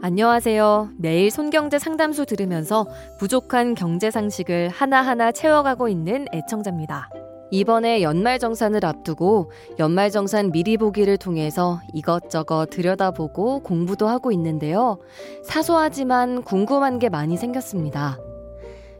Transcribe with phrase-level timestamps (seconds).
[0.00, 0.90] 안녕하세요.
[0.96, 2.86] 매일 손경제 상담소 들으면서
[3.18, 7.10] 부족한 경제 상식을 하나하나 채워가고 있는 애청자입니다.
[7.50, 14.98] 이번에 연말정산을 앞두고 연말정산 미리 보기를 통해서 이것저것 들여다보고 공부도 하고 있는데요.
[15.42, 18.18] 사소하지만 궁금한 게 많이 생겼습니다.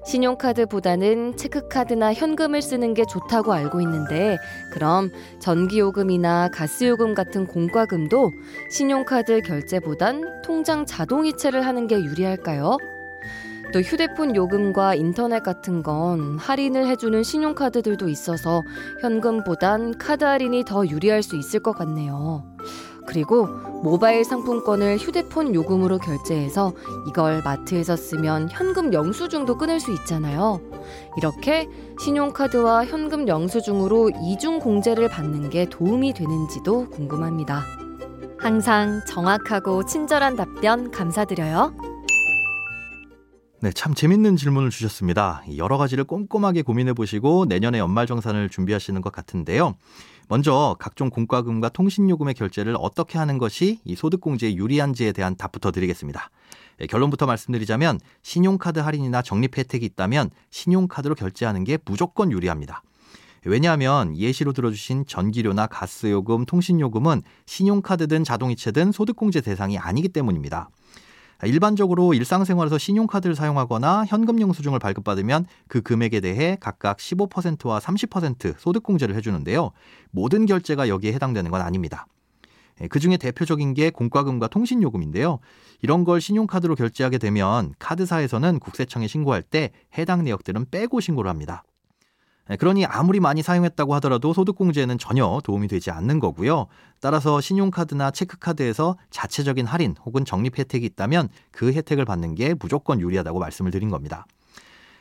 [0.09, 4.39] 신용카드보다는 체크카드나 현금을 쓰는 게 좋다고 알고 있는데,
[4.73, 8.31] 그럼 전기요금이나 가스요금 같은 공과금도
[8.71, 12.79] 신용카드 결제보단 통장 자동이체를 하는 게 유리할까요?
[13.75, 18.63] 또 휴대폰 요금과 인터넷 같은 건 할인을 해주는 신용카드들도 있어서
[19.03, 22.45] 현금보단 카드 할인이 더 유리할 수 있을 것 같네요.
[23.09, 23.47] 그리고
[23.83, 26.75] 모바일 상품권을 휴대폰 요금으로 결제해서
[27.09, 30.61] 이걸 마트에서 쓰면 현금 영수증도 끊을 수 있잖아요.
[31.17, 31.67] 이렇게
[32.01, 37.65] 신용카드와 현금 영수증으로 이중 공제를 받는 게 도움이 되는지도 궁금합니다.
[38.39, 41.75] 항상 정확하고 친절한 답변 감사드려요.
[43.61, 45.43] 네, 참 재밌는 질문을 주셨습니다.
[45.57, 49.75] 여러 가지를 꼼꼼하게 고민해 보시고 내년에 연말정산을 준비하시는 것 같은데요.
[50.29, 56.31] 먼저 각종 공과금과 통신요금의 결제를 어떻게 하는 것이 이 소득공제에 유리한지에 대한 답부터 드리겠습니다.
[56.81, 62.83] 예, 결론부터 말씀드리자면 신용카드 할인이나 적립 혜택이 있다면 신용카드로 결제하는 게 무조건 유리합니다.
[63.45, 70.69] 왜냐하면 예시로 들어주신 전기료나 가스요금, 통신요금은 신용카드든 자동이체든 소득공제 대상이 아니기 때문입니다.
[71.47, 79.71] 일반적으로 일상생활에서 신용카드를 사용하거나 현금 영수증을 발급받으면 그 금액에 대해 각각 15%와 30% 소득공제를 해주는데요.
[80.11, 82.07] 모든 결제가 여기에 해당되는 건 아닙니다.
[82.81, 85.39] 예, 그 중에 대표적인 게 공과금과 통신요금인데요.
[85.83, 91.65] 이런 걸 신용카드로 결제하게 되면 카드사에서는 국세청에 신고할 때 해당 내역들은 빼고 신고를 합니다.
[92.49, 96.67] 네, 그러니 아무리 많이 사용했다고 하더라도 소득공제에는 전혀 도움이 되지 않는 거고요.
[97.01, 103.39] 따라서 신용카드나 체크카드에서 자체적인 할인 혹은 적립 혜택이 있다면 그 혜택을 받는 게 무조건 유리하다고
[103.39, 104.27] 말씀을 드린 겁니다.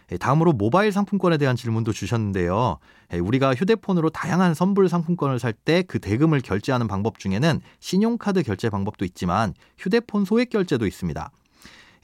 [0.09, 2.79] 네, 다음으로 모바일 상품권에 대한 질문도 주셨는데요.
[3.09, 8.69] 네, 우리가 휴대폰으로 다양한 선불 상품권을 살 때 그 대금을 결제하는 방법 중에는 신용카드 결제
[8.69, 11.31] 방법도 있지만 휴대폰 소액 결제도 있습니다.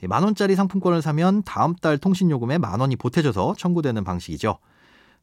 [0.08, 4.58] 만 원짜리 상품권을 사면 다음 달 통신 요금에 만 원이 보태져서 청구되는 방식이죠.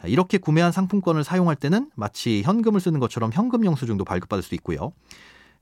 [0.05, 4.93] 이렇게 구매한 상품권을 사용할 때는 마치 현금을 쓰는 것처럼 현금 영수증도 발급받을 수 있고요.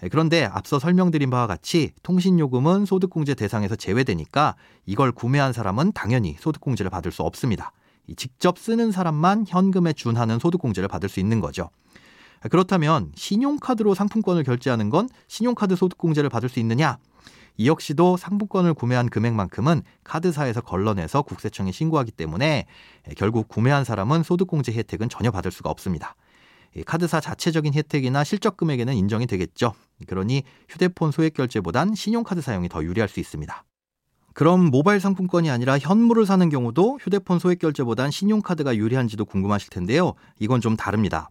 [0.03, 4.55] 예, 그런데 앞서 설명드린 바와 같이 통신요금은 소득공제 대상에서 제외되니까
[4.85, 7.71] 이걸 구매한 사람은 당연히 소득공제를 받을 수 없습니다.
[8.17, 11.69] 직접 쓰는 사람만 현금에 준하는 소득공제를 받을 수 있는 거죠.
[12.49, 16.97] 그렇다면 신용카드로 상품권을 결제하는 건 신용카드 소득공제를 받을 수 있느냐?
[17.57, 22.65] 이 역시도 상품권을 구매한 금액만큼은 카드사에서 걸러내서 국세청에 신고하기 때문에
[23.17, 26.15] 결국 구매한 사람은 소득공제 혜택은 전혀 받을 수가 없습니다.
[26.85, 29.73] 카드사 자체적인 혜택이나 실적 금액에는 인정이 되겠죠.
[30.07, 33.65] 그러니 휴대폰 소액 결제보단 신용카드 사용이 더 유리할 수 있습니다.
[34.33, 40.13] 그럼 모바일 상품권이 아니라 현물을 사는 경우도 휴대폰 소액 결제보단 신용카드가 유리한지도 궁금하실 텐데요.
[40.39, 41.29] 이건 좀 다릅니다.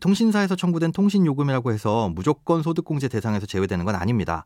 [0.00, 4.44] 통신사에서 청구된 통신요금이라고 해서 무조건 소득공제 대상에서 제외되는 건 아닙니다.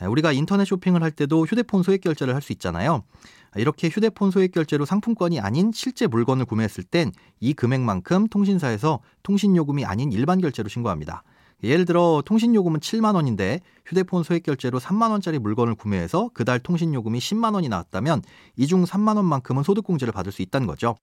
[0.00, 3.02] 우리가 인터넷 쇼핑을 할 때도 휴대폰 소액 결제를 할 수 있잖아요.
[3.56, 10.10] 이렇게 휴대폰 소액 결제로 상품권이 아닌 실제 물건을 구매했을 땐 이 금액만큼 통신사에서 통신요금이 아닌
[10.12, 11.22] 일반 결제로 신고합니다.
[11.62, 17.54] 예를 들어 통신요금은 7만 원인데 휴대폰 소액 결제로 3만 원짜리 물건을 구매해서 그달 통신요금이 10만
[17.54, 18.22] 원이 나왔다면
[18.56, 20.96] 이 중 3만 원만큼은 소득공제를 받을 수 있다는 거죠.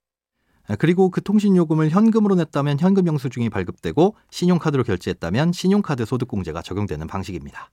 [0.78, 7.72] 그리고 그 통신 요금을 현금으로 냈다면 현금 영수증이 발급되고 신용카드로 결제했다면 신용카드 소득공제가 적용되는 방식입니다.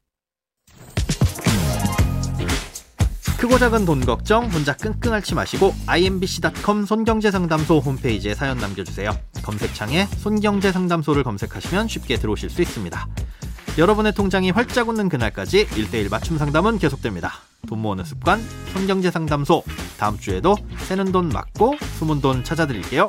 [3.38, 9.10] 크고 작은 돈 걱정 혼자 끙끙 앓지 마시고 imbc.com 손경제상담소 홈페이지에 사연 남겨주세요.
[9.42, 13.08] 검색창에 손경제상담소를 검색하시면 쉽게 들어오실 수 있습니다.
[13.76, 17.34] 여러분의 통장이 활짝 웃는 그날까지 1대1 맞춤 상담은 계속됩니다.
[17.68, 18.40] 돈 모으는 습관
[18.72, 19.62] 손경제상담소
[19.98, 23.08] 다음 주에도 새는 돈 맞고 숨은 돈 찾아드릴게요.